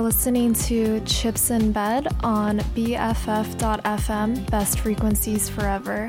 listening 0.00 0.52
to 0.52 1.00
Chips 1.00 1.50
in 1.50 1.70
Bed 1.70 2.08
on 2.22 2.58
BFF.FM, 2.58 4.50
Best 4.50 4.80
Frequencies 4.80 5.48
Forever. 5.48 6.08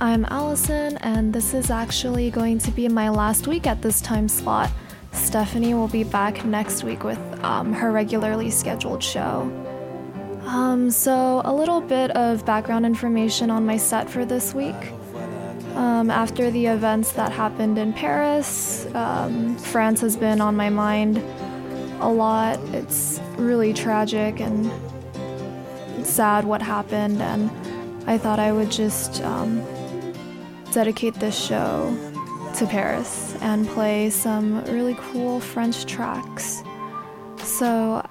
I'm 0.00 0.24
Allison, 0.24 0.96
and 0.98 1.32
this 1.32 1.54
is 1.54 1.70
actually 1.70 2.30
going 2.30 2.58
to 2.58 2.70
be 2.70 2.88
my 2.88 3.08
last 3.08 3.46
week 3.46 3.66
at 3.66 3.80
this 3.80 4.00
time 4.00 4.28
slot. 4.28 4.70
Stephanie 5.12 5.74
will 5.74 5.88
be 5.88 6.04
back 6.04 6.44
next 6.44 6.82
week 6.82 7.04
with 7.04 7.18
um, 7.44 7.72
her 7.72 7.92
regularly 7.92 8.50
scheduled 8.50 9.02
show. 9.02 9.42
Um, 10.46 10.90
so, 10.90 11.42
a 11.44 11.54
little 11.54 11.80
bit 11.80 12.10
of 12.12 12.44
background 12.44 12.84
information 12.84 13.50
on 13.50 13.64
my 13.64 13.76
set 13.76 14.10
for 14.10 14.24
this 14.24 14.52
week. 14.52 14.92
Um, 15.74 16.10
after 16.10 16.50
the 16.50 16.66
events 16.66 17.12
that 17.12 17.30
happened 17.30 17.78
in 17.78 17.92
Paris, 17.92 18.86
um, 18.94 19.56
France 19.58 20.00
has 20.00 20.16
been 20.16 20.40
on 20.40 20.56
my 20.56 20.70
mind 20.70 21.22
a 22.00 22.10
lot. 22.10 22.58
It's 22.74 23.20
really 23.36 23.72
tragic 23.72 24.40
and 24.40 24.70
sad 26.06 26.44
what 26.44 26.62
happened, 26.62 27.20
and 27.22 27.50
I 28.08 28.18
thought 28.18 28.38
I 28.38 28.52
would 28.52 28.70
just 28.70 29.22
um, 29.22 29.62
dedicate 30.72 31.14
this 31.14 31.38
show 31.38 31.96
to 32.56 32.66
Paris 32.66 33.36
and 33.40 33.66
play 33.68 34.10
some 34.10 34.64
really 34.64 34.96
cool 34.98 35.40
French 35.40 35.86
tracks. 35.86 36.62
So, 37.38 38.04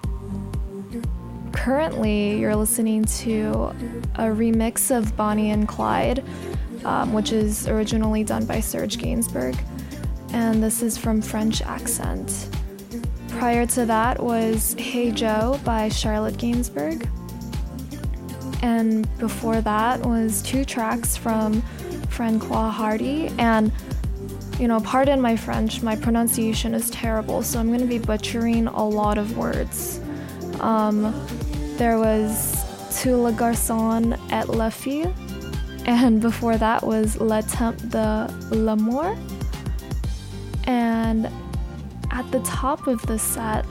currently, 1.52 2.40
you're 2.40 2.56
listening 2.56 3.06
to 3.06 3.54
a 4.16 4.26
remix 4.26 4.96
of 4.96 5.16
Bonnie 5.18 5.52
and 5.52 5.68
Clyde, 5.68 6.24
um, 6.86 7.14
which 7.14 7.32
is 7.32 7.68
originally 7.68 8.24
done 8.24 8.46
by 8.46 8.60
Serge 8.60 8.98
Gainsbourg, 8.98 9.58
and 10.32 10.64
this 10.64 10.82
is 10.82 10.98
from 10.98 11.22
French 11.22 11.62
Accent. 11.62 12.50
Prior 13.40 13.66
to 13.68 13.86
that 13.86 14.22
was 14.22 14.76
Hey 14.78 15.12
Joe 15.12 15.58
by 15.64 15.88
Charlotte 15.88 16.36
Gainsbourg. 16.36 17.08
And 18.62 19.08
before 19.18 19.62
that 19.62 20.06
was 20.06 20.42
two 20.42 20.66
tracks 20.66 21.16
from 21.16 21.62
Francois 22.10 22.70
Hardy. 22.70 23.30
And, 23.38 23.72
you 24.60 24.68
know, 24.68 24.82
pardon 24.82 25.22
my 25.22 25.38
French, 25.38 25.82
my 25.82 25.96
pronunciation 25.96 26.74
is 26.74 26.90
terrible, 26.90 27.42
so 27.42 27.62
I'm 27.62 27.68
going 27.68 27.80
to 27.80 27.86
be 27.86 27.98
butchering 27.98 28.68
a 28.68 28.86
lot 28.86 29.18
of 29.18 29.38
words. 29.38 30.02
Um, 30.60 31.16
there 31.78 31.98
was 31.98 32.58
To 33.04 33.16
le 33.16 33.32
garçon 33.32 34.20
et 34.34 34.50
la 34.50 34.70
fille. 34.70 35.14
And 35.86 36.20
before 36.20 36.58
that 36.58 36.86
was 36.86 37.16
Le 37.22 37.42
Temps 37.44 37.82
de 37.88 38.28
l'amour. 38.52 39.18
And 40.66 41.32
at 42.12 42.30
the 42.32 42.40
top 42.42 42.88
of 42.88 43.02
the 43.08 43.18
set, 43.18 43.66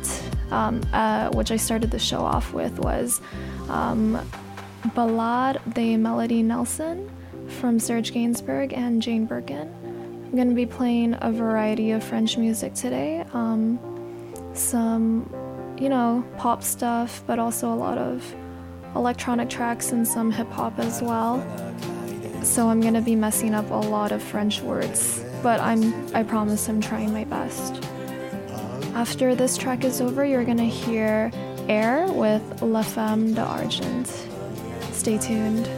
um, 0.51 0.81
uh, 0.93 1.31
which 1.31 1.51
I 1.51 1.57
started 1.57 1.91
the 1.91 1.99
show 1.99 2.21
off 2.21 2.53
with, 2.53 2.79
was 2.79 3.21
um, 3.69 4.19
Ballade 4.95 5.61
de 5.75 5.97
Melody 5.97 6.43
Nelson 6.43 7.11
from 7.61 7.79
Serge 7.79 8.13
Gainsbourg 8.13 8.73
and 8.73 9.03
Jane 9.03 9.27
Birkin. 9.27 9.75
I'm 10.25 10.37
going 10.37 10.49
to 10.49 10.55
be 10.55 10.67
playing 10.67 11.17
a 11.21 11.33
variety 11.33 11.93
of 11.93 12.05
French 12.05 12.37
music 12.37 12.75
today. 12.75 13.25
Um, 13.33 13.79
some, 14.53 15.31
you 15.79 15.89
know, 15.89 16.25
pop 16.37 16.63
stuff, 16.63 17.23
but 17.27 17.39
also 17.39 17.73
a 17.73 17.75
lot 17.75 17.99
of 17.99 18.35
electronic 18.95 19.49
tracks 19.49 19.93
and 19.93 20.07
some 20.07 20.31
hip 20.31 20.51
hop 20.51 20.79
as 20.79 21.01
well. 21.01 21.41
So 22.43 22.69
I'm 22.69 22.81
going 22.81 22.95
to 22.95 23.01
be 23.01 23.17
messing 23.17 23.55
up 23.55 23.71
a 23.71 23.75
lot 23.75 24.13
of 24.13 24.23
French 24.23 24.61
words, 24.61 25.25
but 25.43 25.61
I'm 25.61 26.15
I 26.15 26.23
promise 26.23 26.69
I'm 26.69 26.81
trying 26.81 27.13
my 27.13 27.25
best. 27.25 27.83
After 28.99 29.37
this 29.37 29.57
track 29.57 29.85
is 29.85 30.01
over, 30.01 30.25
you're 30.25 30.43
gonna 30.43 30.65
hear 30.65 31.31
Air 31.69 32.11
with 32.11 32.43
La 32.63 32.83
Femme 32.83 33.33
d'Argent. 33.33 34.09
Stay 34.91 35.17
tuned. 35.19 35.69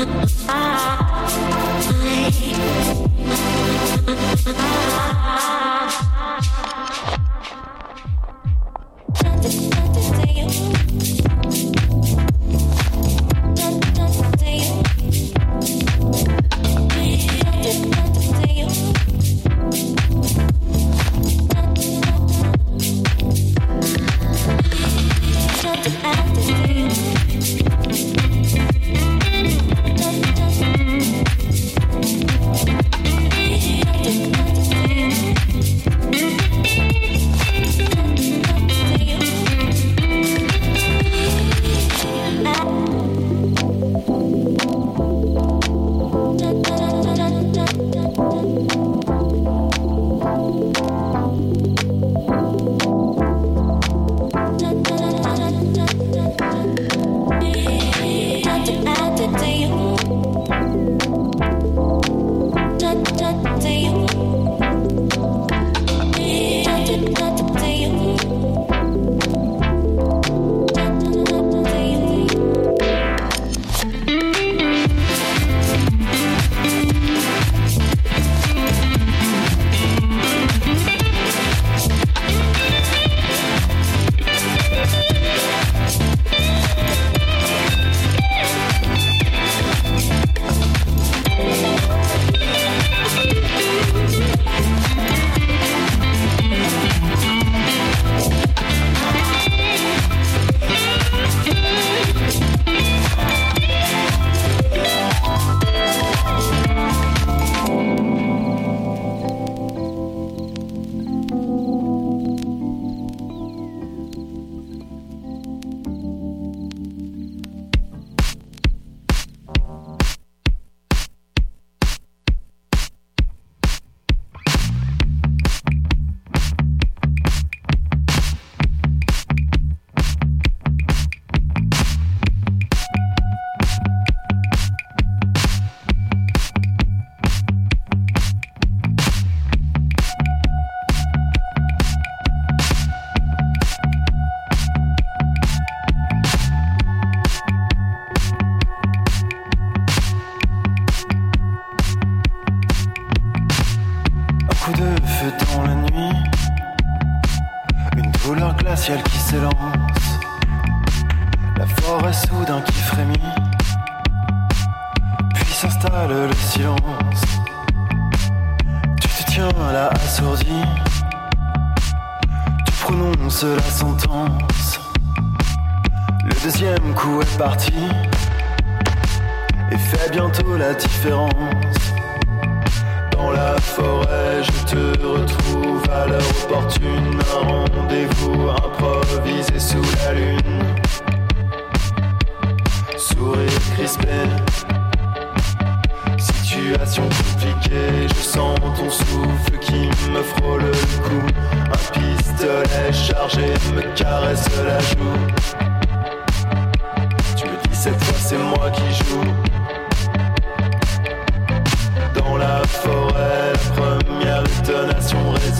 Ah. 0.00 1.07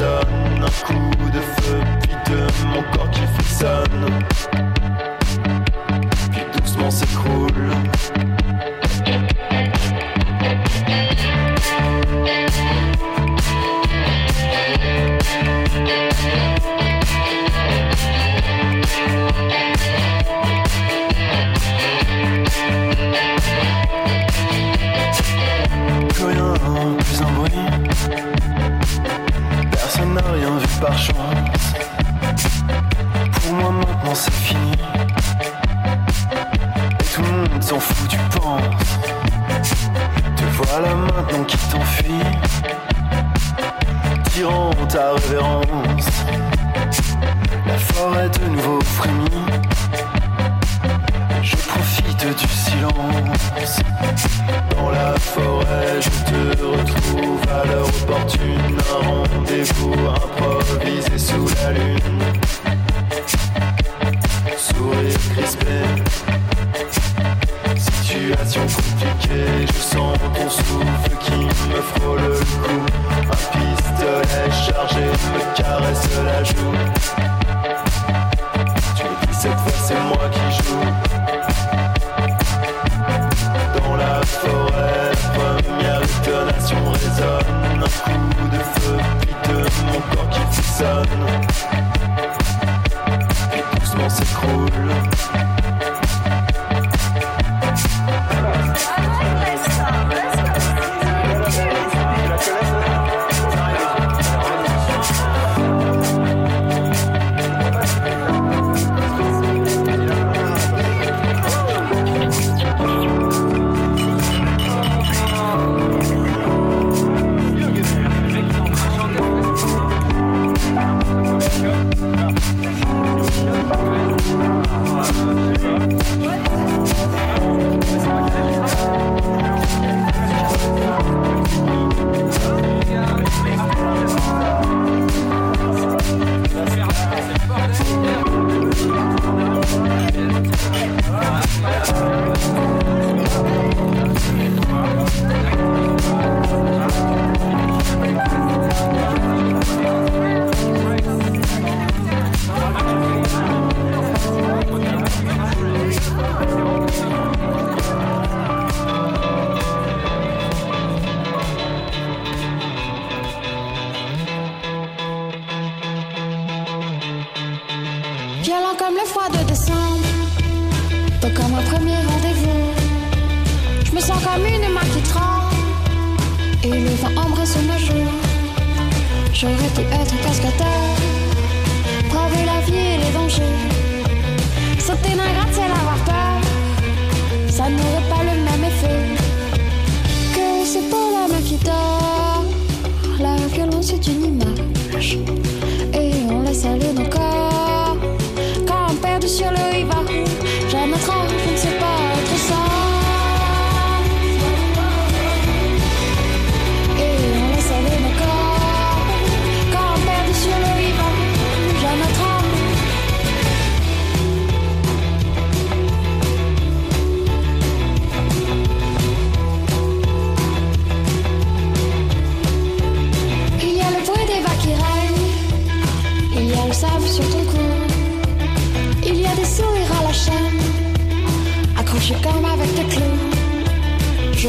Un 0.01 0.85
coup 0.87 1.31
de 1.33 1.41
feu, 1.41 1.81
puis 2.03 2.33
de 2.33 2.67
mon 2.69 2.83
corps 2.93 3.11
qui 3.11 3.23
frissonne. 3.35 4.18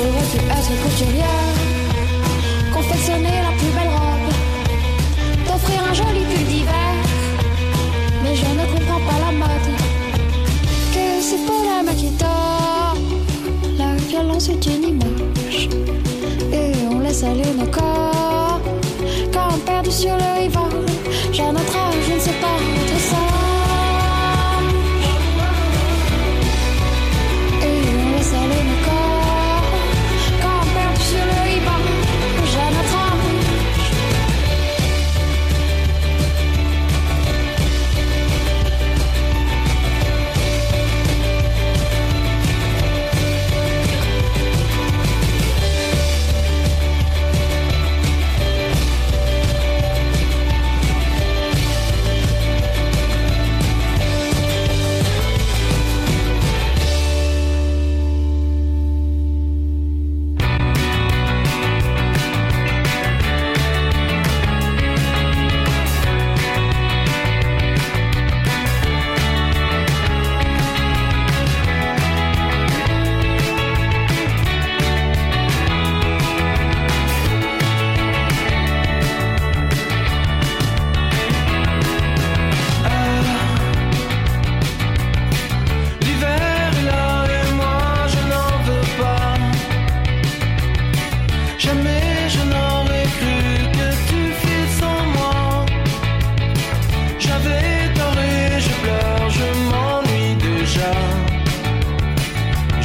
J'aurais 0.02 0.28
pu 0.32 0.38
être 0.38 0.82
couturière, 0.82 1.56
confectionner 2.74 3.42
la 3.44 3.52
plus 3.58 3.72
belle 3.76 3.90
robe, 3.90 4.32
t'offrir 5.46 5.84
un 5.90 5.94
joli 5.94 6.24
pull 6.24 6.46
d'hiver. 6.46 6.94
Mais 8.24 8.34
je 8.34 8.46
ne 8.46 8.66
comprends 8.72 9.02
pas 9.06 9.20
la 9.26 9.32
mode. 9.34 9.70
Que 10.94 11.22
c'est 11.22 11.46
pour 11.46 11.62
la 11.66 11.84
maquita, 11.84 12.94
la 13.78 13.96
violence 14.08 14.48
est 14.48 14.66
une 14.68 14.84
image. 14.84 15.68
Et 16.54 16.72
on 16.90 17.00
laisse 17.00 17.24
aller 17.24 17.52
nos 17.58 17.68
corps, 17.68 18.62
quand 19.34 19.50
on 19.54 19.58
perd 19.58 19.92
sur 19.92 20.16
le 20.16 20.40
rivage. 20.40 20.69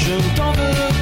je 0.04 0.12
ne 0.12 0.36
t'en 0.36 0.52
veux. 0.52 0.93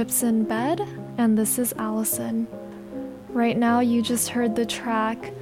Chips 0.00 0.22
in 0.22 0.44
Bed, 0.44 0.80
and 1.18 1.36
this 1.36 1.58
is 1.58 1.74
Allison. 1.76 2.46
Right 3.28 3.54
now, 3.54 3.80
you 3.80 4.00
just 4.00 4.30
heard 4.30 4.56
the 4.56 4.64
track 4.64 5.34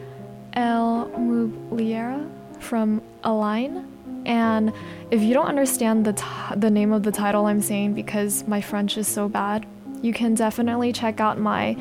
Elle 0.55 1.09
m'oubliera 1.17 2.29
from 2.59 3.01
Align. 3.23 3.87
And 4.27 4.73
if 5.13 5.23
you 5.23 5.33
don't 5.33 5.47
understand 5.47 6.05
the, 6.05 6.15
t- 6.15 6.25
the 6.57 6.71
name 6.71 6.93
of 6.93 7.05
the 7.05 7.13
title 7.13 7.47
I'm 7.47 7.61
saying 7.61 7.95
because 7.95 8.49
my 8.49 8.61
French 8.61 8.99
is 8.99 9.07
so 9.07 9.29
bad, 9.29 9.65
you 10.03 10.13
can 10.13 10.35
definitely 10.35 10.93
check 10.93 11.21
out 11.21 11.39
my 11.39 11.77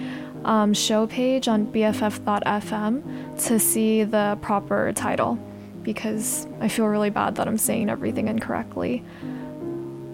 um, 0.45 0.71
show 0.71 1.07
page 1.07 1.47
on 1.47 1.65
BFF.fm 1.73 3.43
to 3.47 3.57
see 3.57 4.03
the 4.03 4.38
proper 4.43 4.93
title 4.93 5.39
because 5.82 6.45
I 6.61 6.67
feel 6.67 6.86
really 6.86 7.09
bad 7.09 7.38
that 7.38 7.47
I'm 7.47 7.57
saying 7.57 7.89
everything 7.89 8.28
incorrectly. 8.28 9.03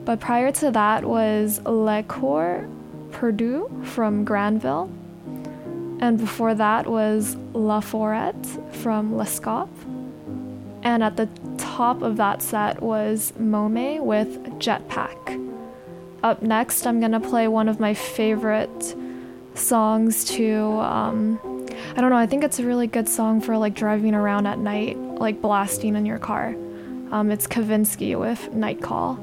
But 0.05 0.19
prior 0.19 0.51
to 0.53 0.71
that 0.71 1.05
was 1.05 1.61
Le 1.65 2.03
Corps 2.03 2.67
Perdus 3.11 3.85
from 3.85 4.25
Granville. 4.25 4.91
And 5.99 6.17
before 6.17 6.53
that 6.55 6.87
was 6.87 7.37
La 7.53 7.79
Forêt 7.79 8.73
from 8.75 9.13
Lescop. 9.13 9.69
And 10.83 11.01
at 11.01 11.15
the 11.15 11.29
top 11.57 12.01
of 12.01 12.17
that 12.17 12.41
set 12.41 12.81
was 12.81 13.31
Mome 13.39 14.05
with 14.05 14.43
Jetpack. 14.59 15.39
Up 16.21 16.41
next, 16.41 16.85
I'm 16.85 16.99
gonna 16.99 17.21
play 17.21 17.47
one 17.47 17.69
of 17.69 17.79
my 17.79 17.93
favorite 17.93 18.95
songs 19.55 20.25
to, 20.25 20.79
um, 20.81 21.39
I 21.95 22.01
don't 22.01 22.09
know, 22.09 22.17
I 22.17 22.25
think 22.25 22.43
it's 22.43 22.59
a 22.59 22.65
really 22.65 22.87
good 22.87 23.07
song 23.07 23.39
for 23.39 23.57
like 23.57 23.73
driving 23.73 24.13
around 24.13 24.47
at 24.47 24.59
night, 24.59 24.97
like 24.97 25.41
blasting 25.41 25.95
in 25.95 26.05
your 26.05 26.19
car. 26.19 26.55
Um, 27.11 27.31
it's 27.31 27.47
Kavinsky 27.47 28.19
with 28.19 28.53
Night 28.53 28.81
Call. 28.81 29.19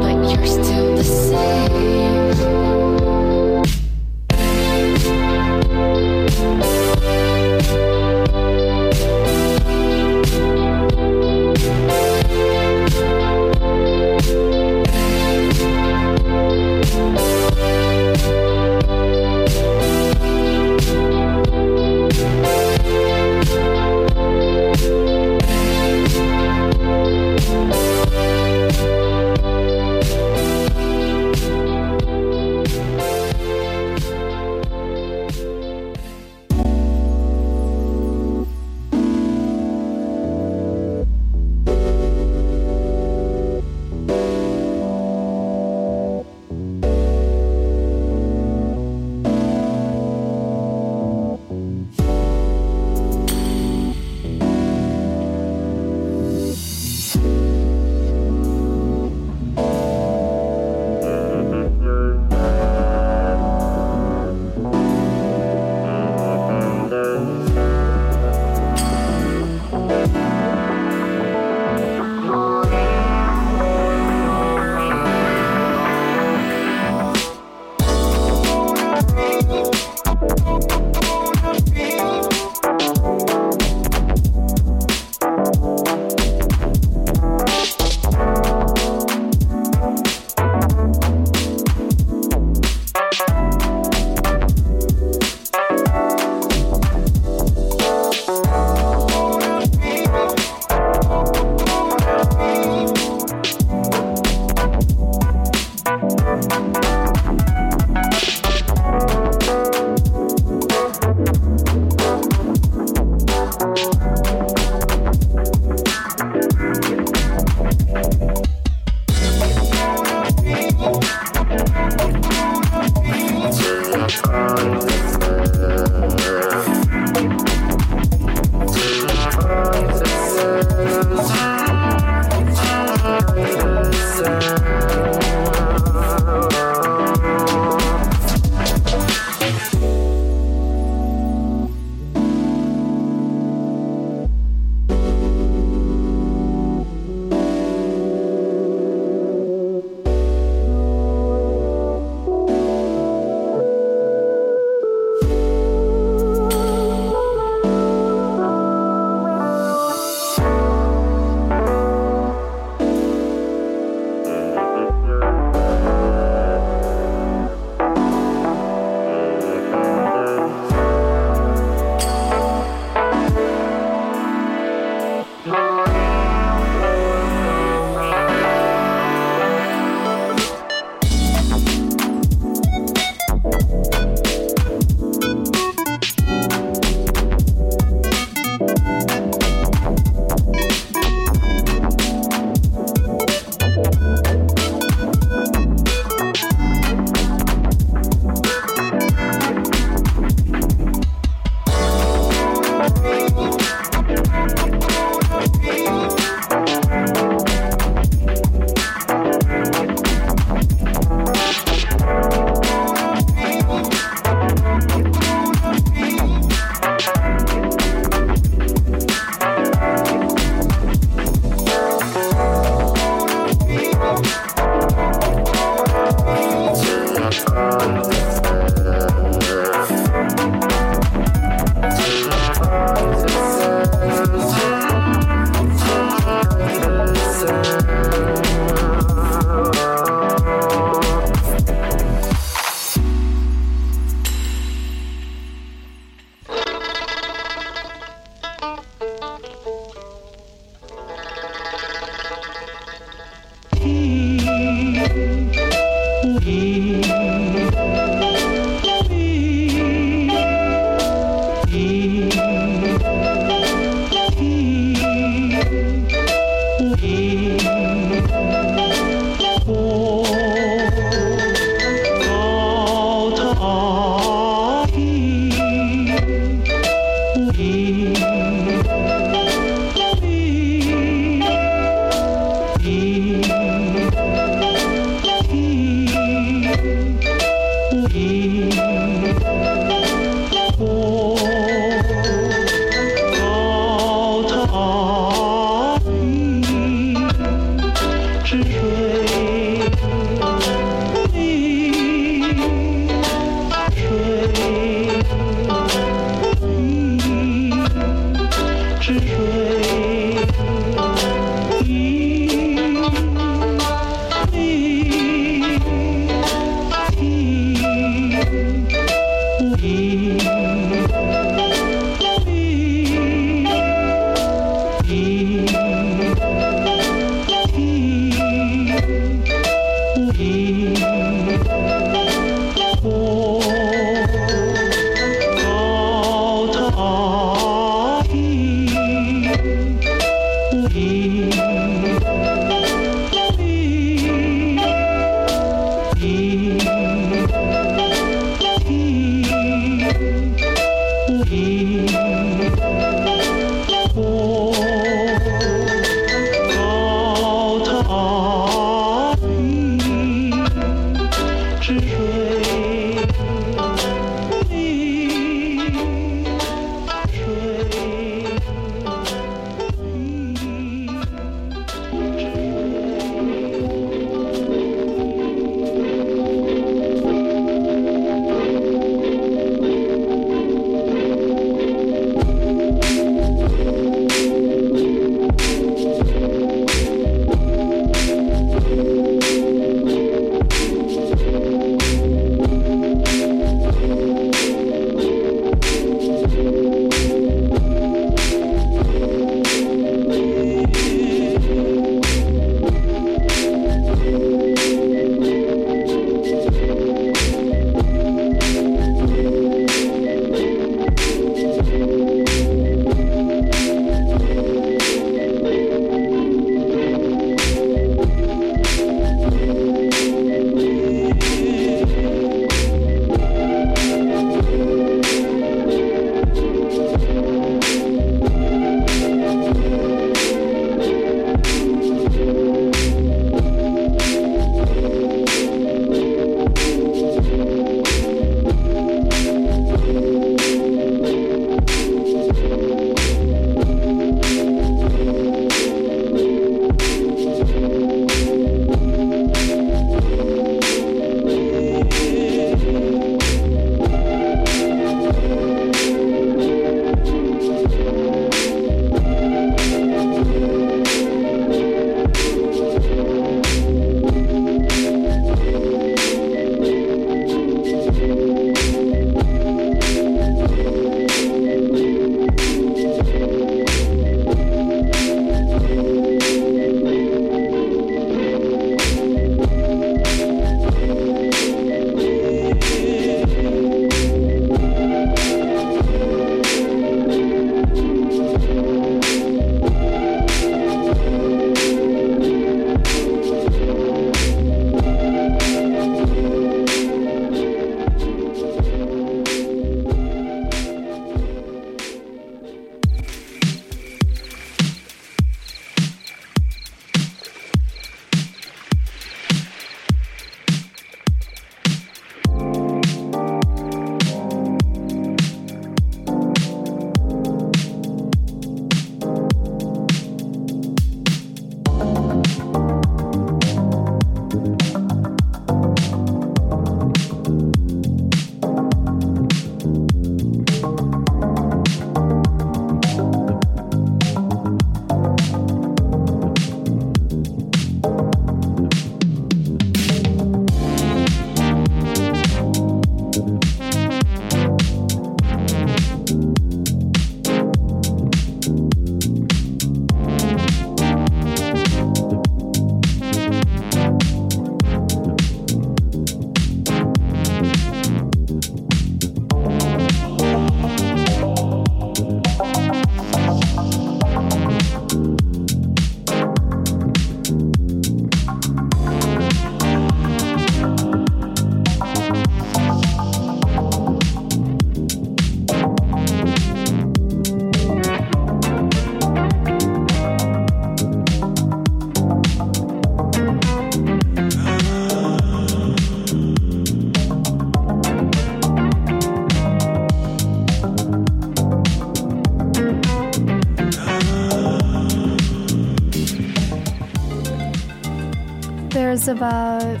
About 599.28 600.00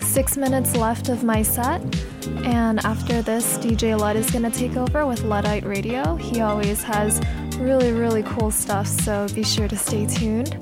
six 0.00 0.36
minutes 0.36 0.76
left 0.76 1.08
of 1.08 1.24
my 1.24 1.40
set, 1.40 1.80
and 2.44 2.84
after 2.84 3.22
this, 3.22 3.56
DJ 3.56 3.98
Lud 3.98 4.16
is 4.16 4.30
gonna 4.30 4.50
take 4.50 4.76
over 4.76 5.06
with 5.06 5.22
Luddite 5.22 5.64
Radio. 5.64 6.16
He 6.16 6.42
always 6.42 6.82
has 6.82 7.22
really, 7.58 7.92
really 7.92 8.22
cool 8.22 8.50
stuff, 8.50 8.86
so 8.86 9.28
be 9.34 9.42
sure 9.42 9.66
to 9.66 9.76
stay 9.78 10.04
tuned. 10.04 10.58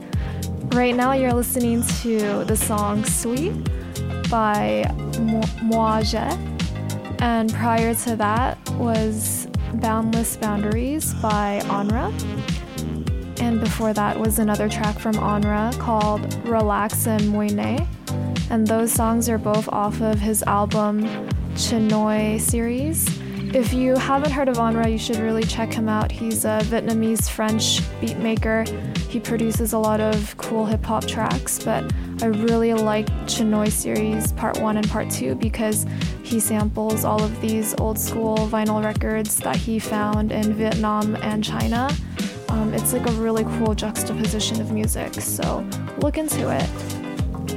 Right 0.72 0.94
now, 0.94 1.12
you're 1.14 1.32
listening 1.32 1.82
to 2.02 2.44
the 2.44 2.56
song 2.56 3.04
Suis 3.04 3.50
by 4.30 4.84
Moi 5.62 6.04
and 7.18 7.52
prior 7.52 7.94
to 7.96 8.14
that 8.14 8.56
was 8.74 9.48
Boundless 9.74 10.36
Boundaries 10.36 11.14
by 11.14 11.62
Onra. 11.64 12.12
And 13.40 13.58
before 13.58 13.92
that 13.92 14.18
was 14.18 14.38
another 14.38 14.68
track 14.68 15.00
from 15.00 15.14
Onra 15.14 15.76
called 15.80 16.32
Relax 16.46 17.06
In 17.06 17.20
Mui 17.22 17.52
Ne. 17.52 17.84
And 18.54 18.68
those 18.68 18.92
songs 18.92 19.28
are 19.28 19.36
both 19.36 19.68
off 19.70 20.00
of 20.00 20.20
his 20.20 20.44
album 20.44 21.02
Chinoiseries. 21.54 23.52
If 23.52 23.74
you 23.74 23.96
haven't 23.96 24.30
heard 24.30 24.48
of 24.48 24.58
Onra, 24.58 24.88
you 24.88 24.96
should 24.96 25.16
really 25.16 25.42
check 25.42 25.72
him 25.72 25.88
out. 25.88 26.12
He's 26.12 26.44
a 26.44 26.60
Vietnamese 26.62 27.28
French 27.28 27.80
beat 28.00 28.16
maker. 28.18 28.64
He 29.08 29.18
produces 29.18 29.72
a 29.72 29.78
lot 29.78 30.00
of 30.00 30.36
cool 30.36 30.66
hip 30.66 30.84
hop 30.84 31.04
tracks, 31.04 31.64
but 31.64 31.92
I 32.22 32.26
really 32.26 32.74
like 32.74 33.06
Chinoiseries 33.26 34.36
part 34.36 34.60
one 34.60 34.76
and 34.76 34.88
part 34.88 35.10
two 35.10 35.34
because 35.34 35.84
he 36.22 36.38
samples 36.38 37.04
all 37.04 37.24
of 37.24 37.40
these 37.40 37.74
old 37.78 37.98
school 37.98 38.36
vinyl 38.36 38.84
records 38.84 39.34
that 39.38 39.56
he 39.56 39.80
found 39.80 40.30
in 40.30 40.54
Vietnam 40.54 41.16
and 41.22 41.42
China. 41.42 41.90
Um, 42.50 42.72
it's 42.72 42.92
like 42.92 43.08
a 43.08 43.12
really 43.14 43.42
cool 43.58 43.74
juxtaposition 43.74 44.60
of 44.60 44.70
music, 44.70 45.14
so 45.14 45.68
look 45.98 46.18
into 46.18 46.50
it. 46.50 46.93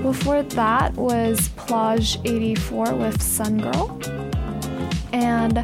Before 0.08 0.41
that 0.41 0.95
was 0.95 1.49
Plage 1.58 2.18
84 2.24 2.95
with 2.95 3.22
Sun 3.22 3.58
Girl. 3.58 3.99
And 5.12 5.60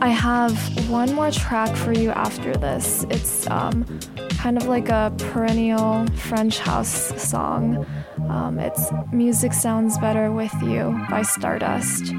I 0.00 0.10
have 0.10 0.56
one 0.88 1.12
more 1.12 1.32
track 1.32 1.74
for 1.74 1.92
you 1.92 2.10
after 2.10 2.54
this. 2.54 3.04
It's 3.10 3.50
um, 3.50 3.84
kind 4.30 4.58
of 4.58 4.68
like 4.68 4.90
a 4.90 5.12
perennial 5.18 6.06
French 6.14 6.60
house 6.60 7.20
song. 7.20 7.84
Um, 8.28 8.60
it's 8.60 8.92
Music 9.12 9.52
Sounds 9.52 9.98
Better 9.98 10.30
With 10.30 10.54
You 10.62 10.96
by 11.10 11.22
Stardust. 11.22 12.14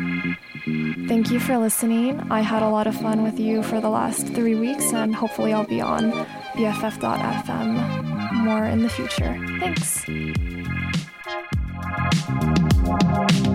Thank 1.08 1.32
you 1.32 1.40
for 1.40 1.58
listening. 1.58 2.20
I 2.30 2.42
had 2.42 2.64
a 2.64 2.70
lot 2.70 2.86
of 2.86 3.00
fun 3.00 3.24
with 3.24 3.40
you 3.40 3.64
for 3.64 3.80
the 3.80 3.90
last 3.90 4.28
three 4.28 4.56
weeks, 4.56 4.92
and 4.92 5.16
hopefully, 5.16 5.54
I'll 5.54 5.64
be 5.64 5.80
on 5.80 6.12
BFF.fm 6.58 8.10
more 8.34 8.66
in 8.66 8.84
the 8.84 8.90
future. 8.90 9.38
Thanks. 9.60 10.59
Música 12.30 13.49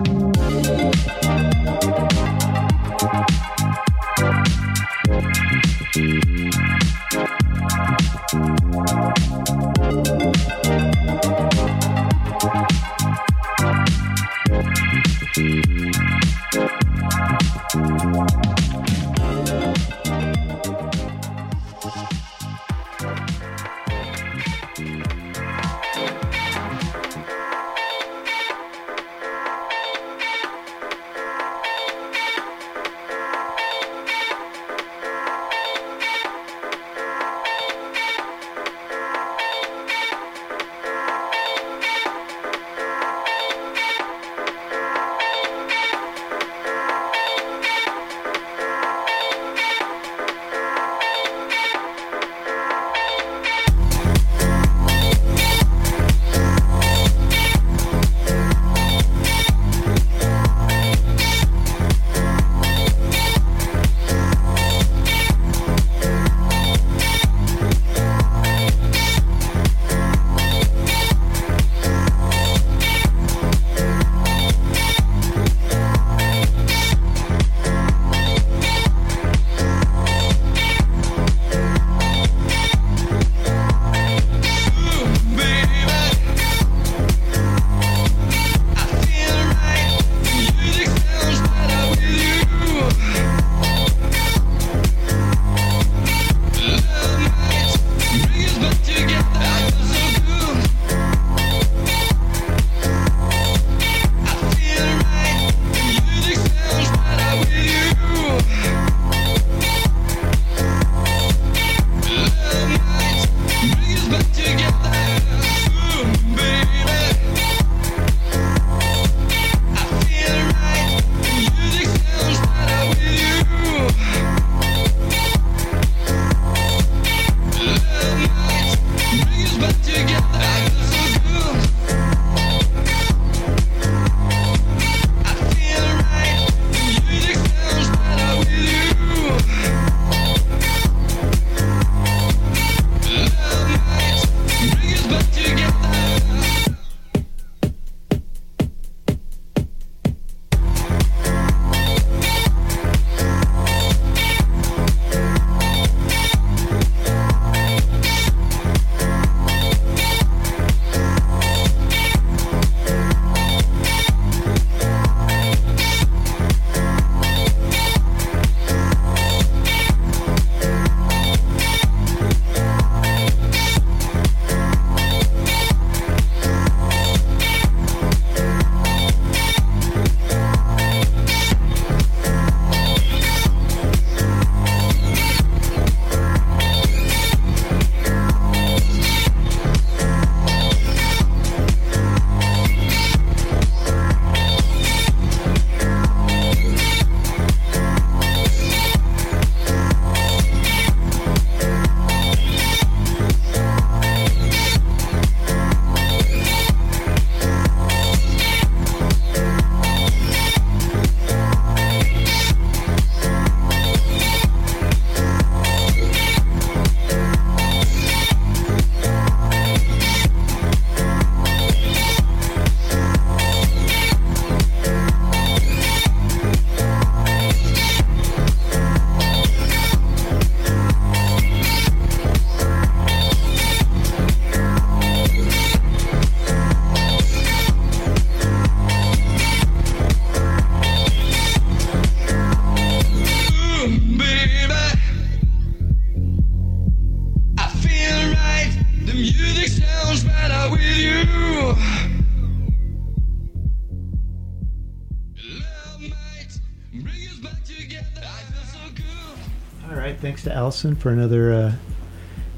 Allison 260.65 260.95
for 260.95 261.11
another 261.11 261.53
uh, 261.53 261.73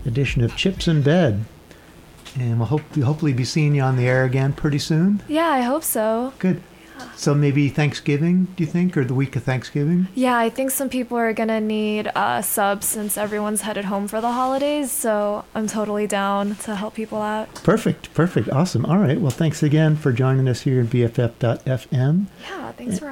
edition 0.05 0.41
of 0.41 0.55
Chips 0.55 0.87
in 0.87 1.01
Bed. 1.01 1.43
And 2.39 2.57
we'll 2.57 2.67
hope, 2.67 2.95
hopefully 2.95 3.33
be 3.33 3.43
seeing 3.43 3.75
you 3.75 3.81
on 3.81 3.97
the 3.97 4.07
air 4.07 4.23
again 4.23 4.53
pretty 4.53 4.79
soon. 4.79 5.21
Yeah, 5.27 5.47
I 5.49 5.59
hope 5.59 5.83
so. 5.83 6.31
Good. 6.39 6.63
So 7.17 7.35
maybe 7.35 7.67
Thanksgiving, 7.67 8.47
do 8.55 8.63
you 8.63 8.69
think, 8.69 8.95
or 8.95 9.03
the 9.03 9.13
week 9.13 9.35
of 9.35 9.43
Thanksgiving? 9.43 10.07
Yeah, 10.15 10.37
I 10.37 10.49
think 10.49 10.71
some 10.71 10.87
people 10.87 11.17
are 11.17 11.33
gonna 11.33 11.59
need 11.59 12.09
uh, 12.15 12.41
subs 12.41 12.85
since 12.85 13.17
everyone's 13.17 13.61
headed 13.61 13.85
home 13.85 14.07
for 14.07 14.21
the 14.21 14.31
holidays. 14.31 14.89
So 14.89 15.43
I'm 15.53 15.67
totally 15.67 16.07
down 16.07 16.55
to 16.63 16.75
help 16.75 16.93
people 16.93 17.21
out. 17.21 17.53
Perfect, 17.55 18.13
perfect, 18.13 18.49
awesome. 18.49 18.85
All 18.85 18.99
right, 18.99 19.19
well, 19.19 19.31
thanks 19.31 19.61
again 19.61 19.97
for 19.97 20.13
joining 20.13 20.47
us 20.47 20.61
here 20.61 20.79
at 20.79 20.87
BFF.FM. 20.87 22.27
Yeah, 22.41 22.71
thanks 22.71 22.99
for 22.99 23.11